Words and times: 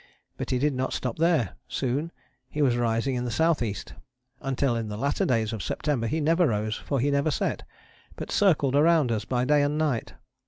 But 0.35 0.49
he 0.49 0.57
did 0.57 0.73
not 0.73 0.93
stop 0.93 1.17
there. 1.19 1.57
Soon 1.67 2.11
he 2.49 2.63
was 2.63 2.75
rising 2.75 3.13
in 3.13 3.23
the 3.23 3.29
S.E. 3.29 3.75
until 4.41 4.75
in 4.75 4.87
the 4.87 4.97
latter 4.97 5.27
days 5.27 5.53
of 5.53 5.61
September 5.61 6.07
he 6.07 6.19
never 6.19 6.47
rose, 6.47 6.75
for 6.75 6.99
he 6.99 7.11
never 7.11 7.29
set; 7.29 7.61
but 8.15 8.31
circled 8.31 8.73
round 8.73 9.11
us 9.11 9.25
by 9.25 9.45
day 9.45 9.61
and 9.61 9.77
night. 9.77 10.15